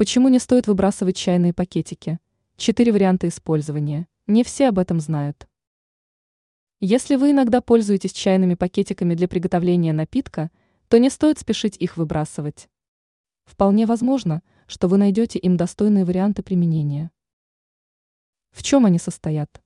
[0.00, 2.20] Почему не стоит выбрасывать чайные пакетики?
[2.56, 4.08] Четыре варианта использования.
[4.26, 5.46] Не все об этом знают.
[6.80, 10.50] Если вы иногда пользуетесь чайными пакетиками для приготовления напитка,
[10.88, 12.70] то не стоит спешить их выбрасывать.
[13.44, 17.10] Вполне возможно, что вы найдете им достойные варианты применения.
[18.52, 19.60] В чем они состоят?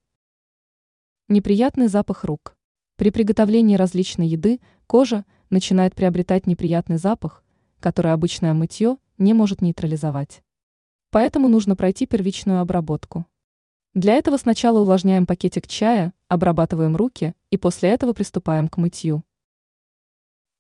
[1.29, 2.57] Неприятный запах рук.
[2.97, 4.59] При приготовлении различной еды
[4.89, 7.45] кожа начинает приобретать неприятный запах,
[7.79, 10.43] который обычное мытье не может нейтрализовать.
[11.11, 13.27] Поэтому нужно пройти первичную обработку.
[13.95, 19.23] Для этого сначала увлажняем пакетик чая, обрабатываем руки и после этого приступаем к мытью.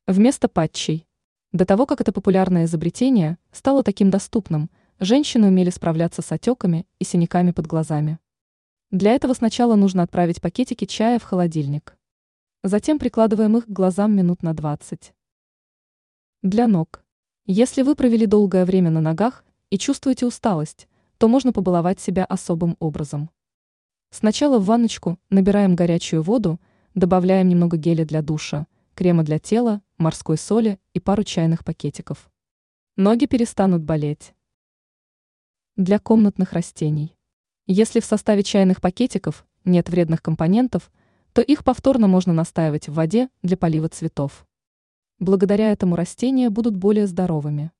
[0.06, 1.06] Вместо патчей.
[1.50, 7.04] До того, как это популярное изобретение стало таким доступным, женщины умели справляться с отеками и
[7.04, 8.18] синяками под глазами.
[8.90, 11.96] Для этого сначала нужно отправить пакетики чая в холодильник.
[12.62, 15.12] Затем прикладываем их к глазам минут на 20.
[16.42, 17.03] Для ног.
[17.46, 22.74] Если вы провели долгое время на ногах и чувствуете усталость, то можно побаловать себя особым
[22.80, 23.28] образом.
[24.10, 26.58] Сначала в ванночку набираем горячую воду,
[26.94, 32.30] добавляем немного геля для душа, крема для тела, морской соли и пару чайных пакетиков.
[32.96, 34.32] Ноги перестанут болеть.
[35.76, 37.14] Для комнатных растений.
[37.66, 40.90] Если в составе чайных пакетиков нет вредных компонентов,
[41.34, 44.46] то их повторно можно настаивать в воде для полива цветов.
[45.20, 47.70] Благодаря этому растения будут более здоровыми.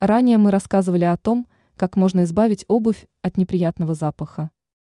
[0.00, 4.50] Ранее мы рассказывали о том, как можно избавить обувь от неприятного запаха.